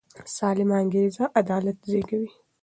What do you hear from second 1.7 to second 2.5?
زېږوي